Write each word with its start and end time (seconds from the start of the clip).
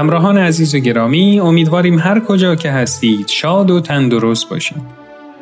همراهان 0.00 0.38
عزیز 0.38 0.74
و 0.74 0.78
گرامی 0.78 1.40
امیدواریم 1.40 1.98
هر 1.98 2.20
کجا 2.20 2.54
که 2.54 2.70
هستید 2.70 3.28
شاد 3.28 3.70
و 3.70 3.80
تندرست 3.80 4.48
باشید. 4.48 4.82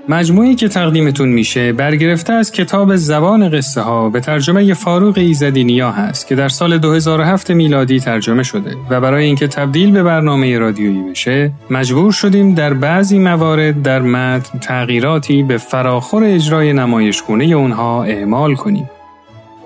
مجموعی 0.09 0.55
که 0.55 0.69
تقدیمتون 0.69 1.29
میشه 1.29 1.73
برگرفته 1.73 2.33
از 2.33 2.53
کتاب 2.53 2.97
زبان 2.97 3.49
قصه 3.49 3.81
ها 3.81 4.09
به 4.09 4.21
ترجمه 4.21 4.75
فاروق 4.75 5.18
ایزدی 5.18 5.64
نیا 5.64 5.91
هست 5.91 6.27
که 6.27 6.35
در 6.35 6.49
سال 6.49 6.79
2007 6.79 7.50
میلادی 7.50 8.00
ترجمه 8.00 8.43
شده 8.43 8.77
و 8.91 9.00
برای 9.00 9.25
اینکه 9.25 9.49
تبدیل 9.49 9.93
به 9.93 10.03
برنامه 10.03 10.59
رادیویی 10.59 11.11
بشه 11.11 11.50
مجبور 11.71 12.13
شدیم 12.13 12.54
در 12.54 12.75
بعضی 12.75 13.18
موارد 13.18 13.82
در 13.82 14.03
متن 14.03 14.59
تغییراتی 14.59 15.43
به 15.43 15.57
فراخور 15.57 16.25
اجرای 16.25 16.72
نمایشگونه 16.72 17.45
اونها 17.45 18.04
اعمال 18.04 18.54
کنیم. 18.54 18.90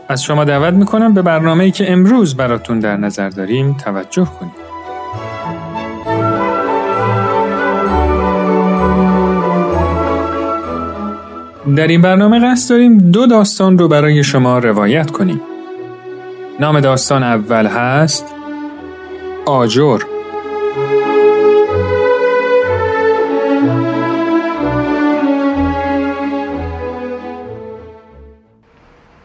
از 0.08 0.22
شما 0.22 0.44
دعوت 0.44 0.74
می‌کنم 0.74 1.14
به 1.14 1.22
برنامه‌ای 1.22 1.70
که 1.70 1.92
امروز 1.92 2.36
براتون 2.36 2.80
در 2.80 2.96
نظر 2.96 3.28
داریم 3.28 3.72
توجه 3.72 4.24
کنید. 4.40 4.61
در 11.76 11.86
این 11.86 12.02
برنامه 12.02 12.40
قصد 12.40 12.70
داریم 12.70 12.98
دو 12.98 13.26
داستان 13.26 13.78
رو 13.78 13.88
برای 13.88 14.24
شما 14.24 14.58
روایت 14.58 15.10
کنیم. 15.10 15.40
نام 16.60 16.80
داستان 16.80 17.22
اول 17.22 17.66
هست 17.66 18.26
آجر 19.46 19.98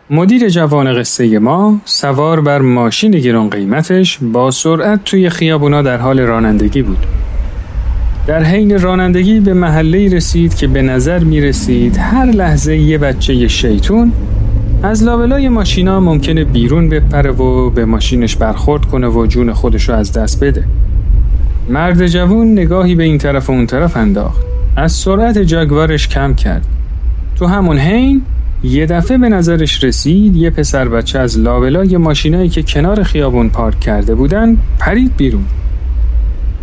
مدیر 0.09 0.50
جوان 0.50 1.00
قصه 1.00 1.40
ما 1.40 1.82
سوار 1.86 2.42
بر 2.42 2.59
ماشین 2.59 3.12
گران 3.12 3.50
قیمتش 3.50 4.20
با 4.22 4.52
سرعت 4.52 5.04
توی 5.04 5.30
خیابونا 5.30 5.82
در 5.82 5.98
حال 5.98 6.20
رانندگی 6.20 6.82
بود. 6.82 7.27
در 8.28 8.44
حین 8.44 8.80
رانندگی 8.80 9.39
به 9.39 9.53
محله 9.53 10.16
رسید 10.16 10.56
که 10.56 10.67
به 10.67 10.81
نظر 10.81 11.20
می 11.20 11.42
رسید 11.42 11.97
هر 11.97 12.25
لحظه 12.25 12.78
یه 12.78 12.97
بچه 12.97 13.47
شیطون 13.47 14.11
از 14.83 15.03
لابلای 15.03 15.50
ماشینا 15.50 16.00
ممکنه 16.00 16.44
بیرون 16.44 16.89
بپره 16.89 17.31
و 17.31 17.70
به 17.70 17.86
ماشینش 17.86 18.36
برخورد 18.36 18.86
کنه 18.86 19.08
و 19.08 19.25
جون 19.25 19.53
خودشو 19.53 19.94
از 19.94 20.14
دست 20.14 20.44
بده. 20.44 20.64
مرد 21.70 22.08
جوون 22.08 22.52
نگاهی 22.52 22.95
به 22.95 23.03
این 23.03 23.17
طرف 23.17 23.50
و 23.50 23.53
اون 23.53 23.66
طرف 23.66 23.98
انداخت. 23.98 24.42
از 24.75 24.92
سرعت 24.92 25.38
جاگوارش 25.38 26.08
کم 26.08 26.33
کرد. 26.33 26.66
تو 27.36 27.45
همون 27.45 27.78
حین 27.78 28.22
یه 28.64 28.86
دفعه 28.86 29.17
به 29.17 29.30
نظرش 29.30 29.83
رسید 29.83 30.36
یه 30.36 30.50
پسر 30.50 30.88
بچه 30.88 31.20
از 31.20 31.39
لابلای 31.39 31.98
ماشینایی 31.98 32.50
که 32.50 32.64
کنار 32.64 33.03
خیابون 33.03 33.50
پارک 33.50 33.80
کرده 33.80 34.16
بودن 34.16 34.58
پرید 34.80 35.17
بیرون. 35.17 35.44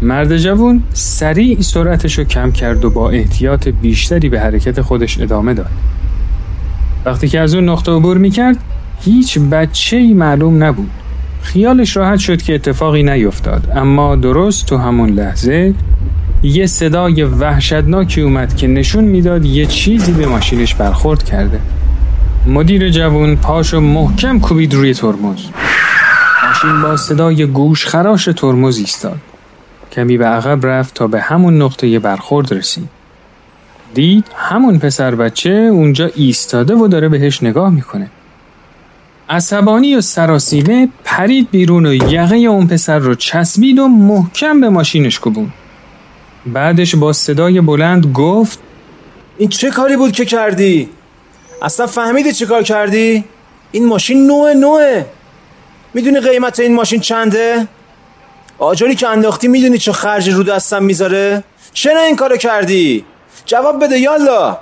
مرد 0.02 0.36
جوون 0.36 0.82
سریع 0.92 1.60
سرعتش 1.60 2.18
رو 2.18 2.24
کم 2.24 2.52
کرد 2.52 2.84
و 2.84 2.90
با 2.90 3.10
احتیاط 3.10 3.68
بیشتری 3.68 4.28
به 4.28 4.40
حرکت 4.40 4.80
خودش 4.80 5.20
ادامه 5.20 5.54
داد. 5.54 5.70
وقتی 7.04 7.28
که 7.28 7.40
از 7.40 7.54
اون 7.54 7.68
نقطه 7.68 7.92
عبور 7.92 8.18
می‌کرد 8.18 8.56
هیچ 9.00 9.38
بچه 9.38 9.96
ای 9.96 10.12
معلوم 10.12 10.62
نبود. 10.64 10.90
خیالش 11.42 11.96
راحت 11.96 12.18
شد 12.18 12.42
که 12.42 12.54
اتفاقی 12.54 13.02
نیفتاد 13.02 13.72
اما 13.74 14.16
درست 14.16 14.66
تو 14.66 14.76
همون 14.76 15.10
لحظه 15.10 15.74
یه 16.42 16.66
صدای 16.66 17.22
وحشتناکی 17.22 18.20
اومد 18.20 18.56
که 18.56 18.66
نشون 18.66 19.04
می‌داد 19.04 19.44
یه 19.44 19.66
چیزی 19.66 20.12
به 20.12 20.26
ماشینش 20.26 20.74
برخورد 20.74 21.22
کرده. 21.22 21.60
مدیر 22.46 22.90
جوون 22.90 23.36
پاشو 23.36 23.80
محکم 23.80 24.40
کوبید 24.40 24.74
روی 24.74 24.94
ترمز. 24.94 25.40
ماشین 26.46 26.82
با 26.82 26.96
صدای 26.96 27.46
گوش 27.46 27.86
خراش 27.86 28.24
ترمز 28.24 28.78
ایستاد. 28.78 29.18
کمی 29.94 30.18
به 30.18 30.26
عقب 30.26 30.66
رفت 30.66 30.94
تا 30.94 31.06
به 31.06 31.20
همون 31.20 31.62
نقطه 31.62 31.98
برخورد 31.98 32.54
رسید. 32.54 32.88
دید 33.94 34.24
همون 34.36 34.78
پسر 34.78 35.14
بچه 35.14 35.50
اونجا 35.50 36.10
ایستاده 36.14 36.74
و 36.74 36.88
داره 36.88 37.08
بهش 37.08 37.42
نگاه 37.42 37.70
می‌کنه. 37.70 38.10
عصبانی 39.28 39.94
و 39.94 40.00
سراسیمه 40.00 40.88
پرید 41.04 41.50
بیرون 41.50 41.86
و 41.86 41.94
یقه 41.94 42.36
اون 42.36 42.66
پسر 42.66 42.98
رو 42.98 43.14
چسبید 43.14 43.78
و 43.78 43.88
محکم 43.88 44.60
به 44.60 44.68
ماشینش 44.68 45.20
کبون. 45.20 45.52
بعدش 46.46 46.94
با 46.96 47.12
صدای 47.12 47.60
بلند 47.60 48.06
گفت 48.06 48.58
این 49.38 49.48
چه 49.48 49.70
کاری 49.70 49.96
بود 49.96 50.12
که 50.12 50.24
کردی؟ 50.24 50.88
اصلا 51.62 51.86
فهمیدی 51.86 52.32
چه 52.32 52.46
کار 52.46 52.62
کردی؟ 52.62 53.24
این 53.72 53.86
ماشین 53.86 54.26
نوه 54.26 54.54
نوه 54.54 55.04
می‌دونی 55.94 56.20
قیمت 56.20 56.60
این 56.60 56.74
ماشین 56.74 57.00
چنده؟ 57.00 57.68
آجری 58.58 58.94
که 58.94 59.08
انداختی 59.08 59.48
می‌دونی 59.48 59.78
چه 59.78 59.92
خرج 59.92 60.30
رو 60.30 60.42
دستم 60.42 60.82
می‌ذاره؟ 60.82 61.44
چرا 61.72 62.00
این 62.00 62.16
کارو 62.16 62.36
کردی؟ 62.36 63.04
جواب 63.46 63.84
بده 63.84 63.98
یالا. 63.98 64.58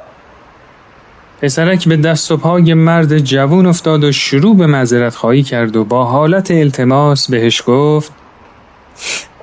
پسرک 1.43 1.89
به 1.89 1.97
دست 1.97 2.31
و 2.31 2.37
پای 2.37 2.75
مرد 2.75 3.19
جوون 3.19 3.67
افتاد 3.67 4.05
و 4.05 4.13
شروع 4.13 4.57
به 4.57 4.67
معذرت 4.67 5.15
خواهی 5.15 5.43
کرد 5.43 5.77
و 5.77 5.85
با 5.85 6.05
حالت 6.05 6.51
التماس 6.51 7.31
بهش 7.31 7.63
گفت 7.67 8.13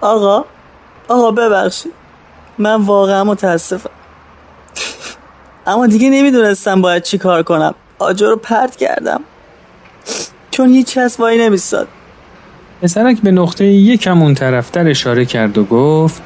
آقا 0.02 0.46
آقا 1.08 1.32
ببخشید. 1.32 1.94
من 2.58 2.76
واقعا 2.76 3.24
متاسفم. 3.24 3.90
اما 5.68 5.88
دیگه 5.88 6.09
نمی‌دونستم 6.09 6.82
باید 6.82 7.04
چی 7.04 7.18
کار 7.18 7.44
کنم. 7.44 7.76
آجر 8.00 8.28
رو 8.28 8.36
پرت 8.36 8.76
کردم. 8.76 9.22
چون 10.52 10.70
هیچ 10.70 10.98
کس 10.98 11.20
وای 11.20 11.38
نمیستاد. 11.38 11.88
پسرک 12.81 13.22
به 13.22 13.31
نقطه 13.31 13.66
یکم 13.66 14.22
اون 14.22 14.34
طرفتر 14.34 14.90
اشاره 14.90 15.25
کرد 15.25 15.57
و 15.57 15.63
گفت 15.63 16.22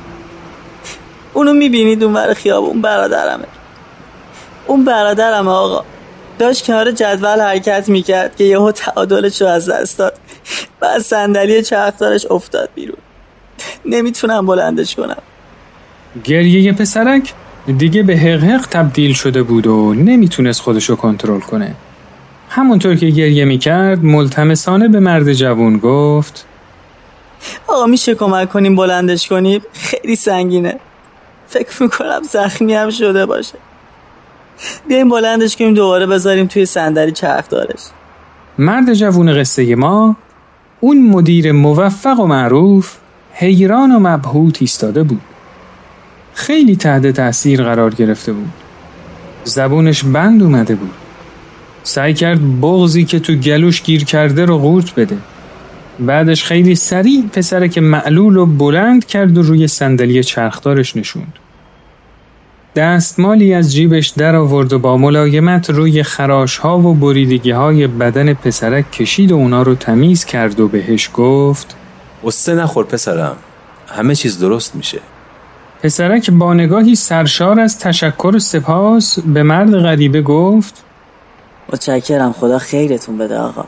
اونو 1.33 1.53
می‌بینید 1.53 2.03
اون 2.03 2.13
بر 2.13 2.33
خیابون 2.33 2.81
برادرمه. 2.81 3.45
اون 4.67 4.85
برادرمه 4.85 5.51
آقا. 5.51 5.83
داشت 6.39 6.65
کنار 6.65 6.91
جدول 6.91 7.39
حرکت 7.39 7.89
می‌کرد 7.89 8.35
که 8.35 8.43
یهو 8.43 8.71
تعادلش 8.71 9.41
رو 9.41 9.47
از 9.47 9.69
دست 9.69 9.97
داد 9.97 10.13
بعد 10.79 11.01
صندلی 11.01 11.63
چرخدارش 11.63 12.25
افتاد 12.25 12.69
بیرون. 12.75 12.97
نمی‌تونم 13.85 14.45
بلندش 14.45 14.95
کنم. 14.95 15.21
گریه 16.23 16.73
پسرک 16.73 17.33
دیگه 17.77 18.03
به 18.03 18.17
حقحق 18.17 18.67
تبدیل 18.67 19.13
شده 19.13 19.43
بود 19.43 19.67
و 19.67 19.93
نمی‌تونست 19.93 20.61
خودشو 20.61 20.95
کنترل 20.95 21.39
کنه. 21.39 21.75
همونطور 22.55 22.95
که 22.95 23.09
گریه 23.09 23.45
می‌کرد 23.45 24.03
ملتمسانه 24.03 24.87
به 24.87 24.99
مرد 24.99 25.33
جوون 25.33 25.77
گفت 25.77 26.45
آقا 27.67 27.85
میشه 27.85 28.15
کمک 28.15 28.49
کنیم 28.49 28.75
بلندش 28.75 29.27
کنیم؟ 29.27 29.61
خیلی 29.73 30.15
سنگینه. 30.15 30.79
فکر 31.47 31.83
می‌کنم 31.83 32.21
زخمی 32.31 32.73
هم 32.73 32.89
شده 32.89 33.25
باشه. 33.25 33.57
بیایم 34.87 35.09
بلندش 35.09 35.55
کنیم 35.55 35.73
دوباره 35.73 36.05
بذاریم 36.05 36.47
توی 36.47 36.65
صندلی 36.65 37.11
چرخ 37.11 37.49
دارش. 37.49 37.79
مرد 38.57 38.93
جوون 38.93 39.39
قصه 39.39 39.75
ما 39.75 40.15
اون 40.79 41.09
مدیر 41.09 41.51
موفق 41.51 42.19
و 42.19 42.25
معروف 42.25 42.95
حیران 43.33 43.91
و 43.91 43.99
مبهوت 43.99 44.57
ایستاده 44.61 45.03
بود. 45.03 45.21
خیلی 46.33 46.75
تحت 46.75 47.07
تاثیر 47.07 47.63
قرار 47.63 47.95
گرفته 47.95 48.33
بود. 48.33 48.49
زبونش 49.43 50.03
بند 50.03 50.43
اومده 50.43 50.75
بود. 50.75 51.02
سعی 51.83 52.13
کرد 52.13 52.61
بغزی 52.61 53.03
که 53.03 53.19
تو 53.19 53.33
گلوش 53.33 53.81
گیر 53.81 54.03
کرده 54.03 54.45
رو 54.45 54.57
قورت 54.57 54.95
بده. 54.95 55.17
بعدش 55.99 56.43
خیلی 56.43 56.75
سریع 56.75 57.23
پسرک 57.33 57.77
معلول 57.77 58.37
و 58.37 58.45
بلند 58.45 59.05
کرد 59.05 59.37
و 59.37 59.41
روی 59.41 59.67
صندلی 59.67 60.23
چرخدارش 60.23 60.97
نشوند. 60.97 61.33
دستمالی 62.75 63.53
از 63.53 63.73
جیبش 63.73 64.07
در 64.07 64.35
آورد 64.35 64.73
و 64.73 64.79
با 64.79 64.97
ملایمت 64.97 65.69
روی 65.69 66.03
خراش 66.03 66.57
ها 66.57 66.79
و 66.79 66.93
بریدگی 66.93 67.51
های 67.51 67.87
بدن 67.87 68.33
پسرک 68.33 68.91
کشید 68.91 69.31
و 69.31 69.35
اونا 69.35 69.61
رو 69.61 69.75
تمیز 69.75 70.25
کرد 70.25 70.59
و 70.59 70.67
بهش 70.67 71.09
گفت 71.13 71.75
قصه 72.25 72.55
نخور 72.55 72.85
پسرم 72.85 73.35
همه 73.87 74.15
چیز 74.15 74.39
درست 74.39 74.75
میشه. 74.75 74.99
پسرک 75.83 76.29
با 76.29 76.53
نگاهی 76.53 76.95
سرشار 76.95 77.59
از 77.59 77.79
تشکر 77.79 78.31
و 78.35 78.39
سپاس 78.39 79.19
به 79.19 79.43
مرد 79.43 79.71
غریبه 79.79 80.21
گفت 80.21 80.83
متشکرم 81.73 82.31
خدا 82.31 82.59
خیرتون 82.59 83.17
بده 83.17 83.37
آقا 83.37 83.65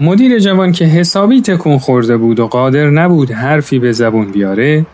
مدیر 0.00 0.38
جوان 0.38 0.72
که 0.72 0.84
حسابی 0.84 1.40
تکون 1.40 1.78
خورده 1.78 2.16
بود 2.16 2.40
و 2.40 2.46
قادر 2.46 2.90
نبود 2.90 3.30
حرفی 3.30 3.78
به 3.78 3.92
زبون 3.92 4.30
بیاره 4.30 4.86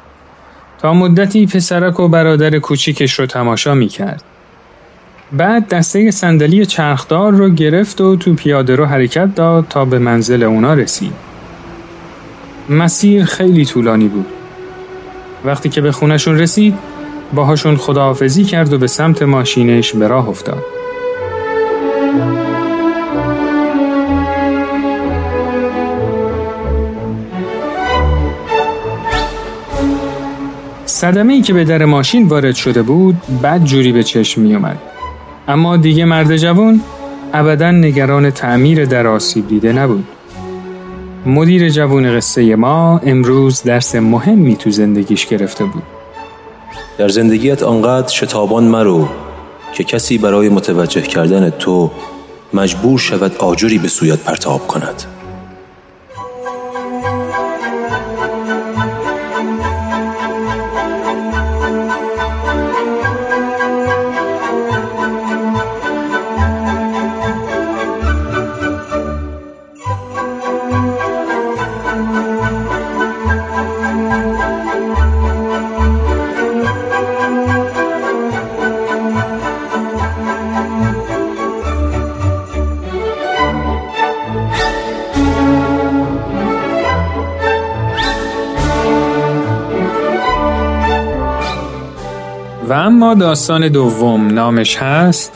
تا 0.79 0.93
مدتی 0.93 1.47
پسرک 1.47 2.01
و 2.01 2.09
برادر 2.09 2.59
کوچیکش 2.59 3.19
رو 3.19 3.27
تماشا 3.27 3.75
می 3.75 3.89
کرد. 3.89 4.23
بعد 5.33 5.69
دسته 5.69 6.11
صندلی 6.11 6.67
چرخدار 6.67 7.33
رو 7.33 7.51
گرفت 7.51 8.01
و 8.01 8.17
تو 8.17 8.35
پیاده 8.35 8.77
رو 8.77 8.85
حرکت 8.85 9.35
داد 9.35 9.67
تا 9.69 9.85
به 9.85 9.99
منزل 9.99 10.43
اونا 10.43 10.75
رسید. 10.75 11.13
مسیر 12.69 13.25
خیلی 13.25 13.65
طولانی 13.65 14.09
بود. 14.09 14.27
وقتی 15.45 15.69
که 15.69 15.81
به 15.81 15.93
خونشون 15.93 16.39
رسید 16.39 16.75
باهاشون 17.35 17.77
خداحافظی 17.77 18.45
کرد 18.45 18.73
و 18.73 18.79
به 18.79 18.87
سمت 18.87 19.23
ماشینش 19.23 19.93
به 19.93 20.09
راه 20.09 20.29
افتاد. 20.29 20.63
صدمه 30.97 31.33
ای 31.33 31.43
که 31.43 31.53
به 31.53 31.65
در 31.65 31.85
ماشین 31.85 32.29
وارد 32.29 32.55
شده 32.55 32.83
بود 32.83 33.17
بد 33.43 33.65
جوری 33.65 33.93
به 33.93 34.03
چشم 34.03 34.41
می 34.41 34.55
اومد. 34.55 34.79
اما 35.49 35.77
دیگه 35.77 36.05
مرد 36.05 36.37
جوان 36.37 36.81
ابدا 37.33 37.71
نگران 37.71 38.31
تعمیر 38.31 38.85
در 38.85 39.07
آسیب 39.07 39.49
دیده 39.49 39.73
نبود. 39.73 40.05
مدیر 41.27 41.69
جوون 41.69 42.17
قصه 42.17 42.57
ما 42.57 42.99
امروز 42.99 43.63
درس 43.63 43.95
مهمی 43.95 44.57
تو 44.57 44.71
زندگیش 44.71 45.27
گرفته 45.27 45.65
بود. 45.65 45.83
در 46.99 47.09
زندگیت 47.09 47.63
آنقدر 47.63 48.09
شتابان 48.09 48.65
مرو 48.65 49.09
که 49.73 49.85
کسی 49.85 50.19
برای 50.19 50.49
متوجه 50.49 51.01
کردن 51.01 51.51
تو 51.51 51.91
مجبور 52.55 52.99
شود 52.99 53.37
آجری 53.37 53.79
به 53.79 53.89
سویت 53.89 54.19
پرتاب 54.19 54.67
کند. 54.67 55.16
اما 92.97 93.15
داستان 93.15 93.69
دوم 93.69 94.27
نامش 94.27 94.77
هست 94.77 95.33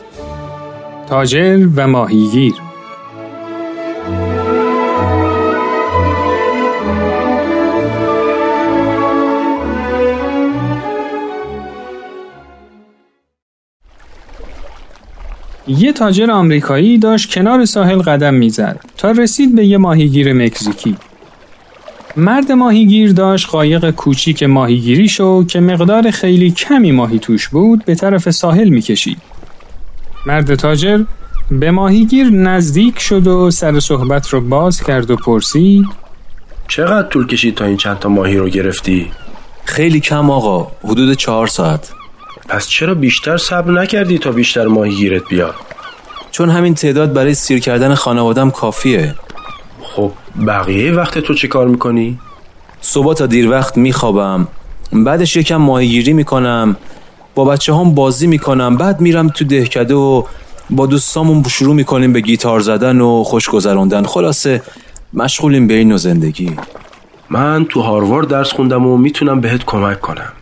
تاجر 1.09 1.69
و 1.77 1.87
ماهیگیر. 1.87 2.55
یه 15.69 15.93
تاجر 15.93 16.31
آمریکایی 16.31 16.99
داشت 16.99 17.35
کنار 17.35 17.65
ساحل 17.65 17.99
قدم 18.03 18.35
می‌زد 18.35 18.81
تا 18.97 19.11
رسید 19.11 19.55
به 19.55 19.67
یه 19.67 19.79
ماهیگیر 19.79 20.33
مکزیکی. 20.33 20.97
مرد 22.17 22.53
ماهیگیر 22.53 23.13
داشت 23.13 23.49
قایق 23.49 23.91
کوچیک 23.91 24.43
ماهیگیری 24.43 25.09
شو 25.09 25.45
که 25.45 25.61
مقدار 25.61 26.11
خیلی 26.11 26.51
کمی 26.51 26.93
ماهی 26.93 27.19
توش 27.19 27.49
بود 27.49 27.85
به 27.85 27.95
طرف 27.95 28.31
ساحل 28.31 28.69
می‌کشید. 28.69 29.19
مرد 30.27 30.55
تاجر 30.55 31.05
به 31.51 31.71
ماهیگیر 31.71 32.31
نزدیک 32.31 32.99
شد 32.99 33.27
و 33.27 33.51
سر 33.51 33.81
صحبت 33.81 34.29
رو 34.29 34.41
باز 34.41 34.83
کرد 34.83 35.11
و 35.11 35.17
پرسید 35.17 35.87
چقدر 36.69 37.09
طول 37.09 37.27
کشید 37.27 37.55
تا 37.55 37.65
این 37.65 37.77
چند 37.77 37.99
تا 37.99 38.09
ماهی 38.09 38.37
رو 38.37 38.49
گرفتی؟ 38.49 39.11
خیلی 39.65 40.01
کم 40.01 40.31
آقا 40.31 40.71
حدود 40.85 41.15
چهار 41.15 41.47
ساعت 41.47 41.93
پس 42.49 42.69
چرا 42.69 42.95
بیشتر 42.95 43.37
صبر 43.37 43.71
نکردی 43.71 44.19
تا 44.19 44.33
بیشتر 44.33 44.67
ماهی 44.67 44.95
گیرت 44.95 45.23
بیاد؟ 45.29 45.55
چون 46.31 46.51
همین 46.51 46.75
تعداد 46.75 47.13
برای 47.13 47.35
سیر 47.35 47.59
کردن 47.59 47.95
خانوادم 47.95 48.51
کافیه 48.51 49.15
خب 49.95 50.13
بقیه 50.47 50.93
وقت 50.93 51.19
تو 51.19 51.35
چه 51.35 51.49
کار 51.49 51.69
می‌کنی؟ 51.69 52.19
صبح 52.81 53.15
تا 53.15 53.27
دیر 53.27 53.51
وقت 53.51 53.79
میخوابم. 53.79 54.49
بعدش 54.93 55.37
یکم 55.37 55.57
ماهیگیری 55.57 56.13
می‌کنم. 56.13 56.77
با 57.35 57.45
بچه 57.45 57.75
هم 57.75 57.95
بازی 57.95 58.27
می‌کنم. 58.27 58.77
بعد 58.77 59.01
میرم 59.01 59.29
تو 59.29 59.45
دهکده 59.45 59.95
و 59.95 60.23
با 60.71 60.87
دوستامون 60.87 61.43
شروع 61.43 61.75
می‌کنیم 61.75 62.13
به 62.13 62.21
گیتار 62.21 62.61
زدن 62.61 63.01
و 63.01 63.25
خوش 63.25 63.49
گذروندن. 63.49 64.05
خلاصه 64.05 64.63
مشغولیم 65.15 65.67
به 65.67 65.75
این 65.75 65.93
و 65.93 65.97
زندگی. 65.97 66.57
من 67.31 67.65
تو 67.65 67.81
هاروارد 67.81 68.29
درس 68.29 68.53
خوندم 68.53 68.87
و 68.87 68.97
می‌تونم 68.97 69.41
بهت 69.41 69.65
کمک 69.65 70.01
کنم. 70.01 70.33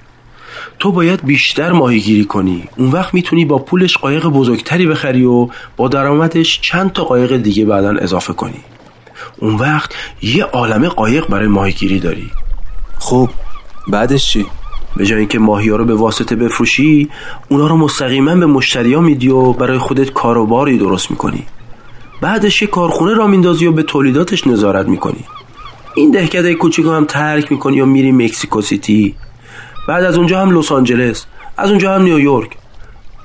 تو 0.78 0.92
باید 0.92 1.24
بیشتر 1.24 1.72
ماهیگیری 1.72 2.24
کنی. 2.24 2.68
اون 2.76 2.90
وقت 2.90 3.14
می‌تونی 3.14 3.44
با 3.44 3.58
پولش 3.58 3.96
قایق 3.96 4.26
بزرگتری 4.26 4.86
بخری 4.86 5.24
و 5.24 5.48
با 5.76 5.88
درآمدش 5.88 6.60
چند 6.60 6.92
تا 6.92 7.04
قایق 7.04 7.36
دیگه 7.36 7.64
بعدا 7.64 7.94
اضافه 7.98 8.32
کنی. 8.32 8.60
اون 9.38 9.54
وقت 9.54 9.94
یه 10.22 10.44
عالمه 10.44 10.88
قایق 10.88 11.26
برای 11.26 11.46
ماهیگیری 11.46 12.00
داری. 12.00 12.30
خب 12.98 13.28
بعدش 13.88 14.32
چی؟ 14.32 14.46
به 14.96 15.06
جای 15.06 15.18
اینکه 15.18 15.38
ماهی 15.38 15.68
ها 15.68 15.76
رو 15.76 15.84
به 15.84 15.94
واسطه 15.94 16.36
بفروشی 16.36 17.08
اونا 17.48 17.66
رو 17.66 17.76
مستقیما 17.76 18.34
به 18.34 18.46
مشتری 18.46 18.94
ها 18.94 19.00
میدی 19.00 19.28
و 19.28 19.52
برای 19.52 19.78
خودت 19.78 20.10
کاروباری 20.10 20.78
درست 20.78 21.10
می‌کنی. 21.10 21.46
بعدش 22.20 22.62
یه 22.62 22.68
کارخونه 22.68 23.14
را 23.14 23.26
میندازی 23.26 23.66
و 23.66 23.72
به 23.72 23.82
تولیداتش 23.82 24.46
نظارت 24.46 24.88
می‌کنی. 24.88 25.24
این 25.94 26.10
دهکده 26.10 26.54
کوچیک 26.54 26.86
هم 26.86 27.04
ترک 27.04 27.52
می‌کنی 27.52 27.80
و 27.80 27.86
میری 27.86 28.12
مکسیکو 28.12 28.62
سیتی. 28.62 29.14
بعد 29.88 30.04
از 30.04 30.18
اونجا 30.18 30.40
هم 30.42 30.58
لس 30.58 30.72
آنجلس 30.72 31.26
از 31.56 31.70
اونجا 31.70 31.94
هم 31.94 32.02
نیویورک. 32.02 32.50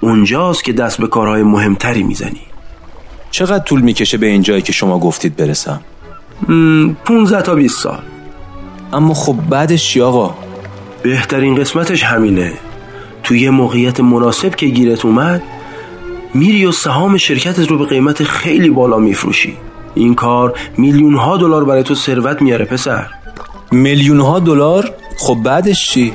اونجاست 0.02 0.64
که 0.64 0.74
دست 0.74 0.98
به 0.98 1.08
کارهای 1.08 1.44
مهمتری 1.44 2.04
می‌زنی. 2.04 2.42
چقدر 3.32 3.64
طول 3.64 3.82
می‌کشه 3.82 4.18
به 4.18 4.26
این 4.26 4.42
جایی 4.42 4.62
که 4.62 4.74
شما 4.74 5.00
گفتید 5.00 5.36
برسم؟ 5.36 5.82
15 7.06 7.42
تا 7.42 7.56
20 7.56 7.80
سال. 7.80 8.00
اما 8.94 9.14
خب 9.14 9.36
بعدش 9.50 9.88
چی 9.90 10.02
آقا؟ 10.02 10.36
بهترین 11.04 11.56
قسمتش 11.56 12.04
همینه. 12.04 12.54
توی 13.24 13.42
یه 13.42 13.50
موقعیت 13.50 14.00
مناسب 14.00 14.56
که 14.56 14.66
گیرت 14.66 15.06
اومد 15.06 15.44
میری 16.34 16.66
و 16.66 16.72
سهام 16.72 17.18
شرکتت 17.18 17.72
رو 17.72 17.78
به 17.78 17.86
قیمت 17.86 18.24
خیلی 18.24 18.70
بالا 18.70 18.98
میفروشی. 18.98 19.58
این 19.96 20.16
کار 20.16 20.54
میلیون 20.78 21.16
ها 21.16 21.38
دلار 21.38 21.66
برای 21.66 21.84
تو 21.84 21.96
ثروت 21.96 22.42
میاره 22.42 22.66
پسر. 22.66 23.08
میلیون 23.72 24.20
ها 24.20 24.40
دلار؟ 24.40 24.92
خب 25.18 25.38
بعدش 25.44 25.92
چی؟ 25.92 26.14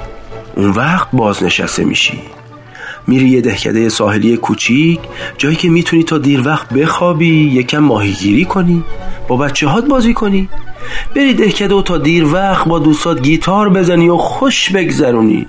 اون 0.56 0.70
وقت 0.70 1.08
بازنشسته 1.12 1.84
میشی. 1.84 2.20
میری 3.08 3.28
یه 3.28 3.40
دهکده 3.40 3.88
ساحلی 3.88 4.36
کوچیک 4.36 5.00
جایی 5.38 5.56
که 5.56 5.68
می‌تونی 5.68 6.02
تا 6.02 6.18
دیر 6.18 6.48
وقت 6.48 6.68
بخوابی 6.68 7.50
یکم 7.52 7.78
ماهیگیری 7.78 8.44
کنی 8.44 8.84
با 9.28 9.36
بچه 9.36 9.68
هات 9.68 9.84
بازی 9.84 10.14
کنی. 10.14 10.48
بری 11.16 11.34
دهکده 11.34 11.74
و 11.74 11.82
تا 11.82 11.98
دیر 11.98 12.34
وقت 12.34 12.68
با 12.68 12.78
دوستات 12.78 13.22
گیتار 13.22 13.68
بزنی 13.68 14.08
و 14.08 14.16
خوش 14.16 14.70
بگذرونی. 14.70 15.46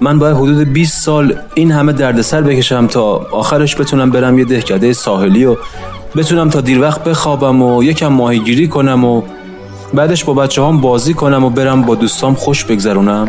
من 0.00 0.18
باید 0.18 0.36
حدود 0.36 0.72
20 0.72 1.02
سال 1.02 1.38
این 1.54 1.70
همه 1.70 1.92
دردسر 1.92 2.42
بکشم 2.42 2.86
تا 2.86 3.02
آخرش 3.32 3.80
بتونم 3.80 4.10
برم 4.10 4.38
یه 4.38 4.44
دهکده 4.44 4.92
ساحلی 4.92 5.44
و 5.44 5.56
بتونم 6.16 6.50
تا 6.50 6.60
دیر 6.60 6.80
وقت 6.80 7.04
بخوابم 7.04 7.62
و 7.62 7.82
یکم 7.84 8.06
ماهیگیری 8.08 8.68
کنم 8.68 9.04
و 9.04 9.22
بعدش 9.94 10.24
با 10.24 10.34
بچه 10.34 10.64
هم 10.64 10.80
بازی 10.80 11.14
کنم 11.14 11.44
و 11.44 11.50
برم 11.50 11.82
با 11.82 11.94
دوستام 11.94 12.34
خوش 12.34 12.64
بگذرونم. 12.64 13.28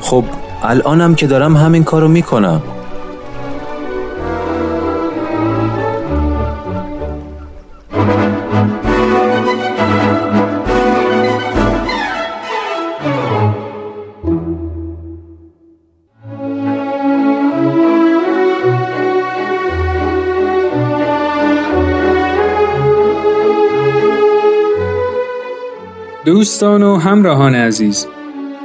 خب 0.00 0.24
الانم 0.64 1.14
که 1.14 1.26
دارم 1.26 1.56
همین 1.56 1.84
کارو 1.84 2.08
می‌کنم. 2.08 2.62
دوستان 26.24 26.82
و 26.82 26.96
همراهان 26.96 27.54
عزیز 27.54 28.06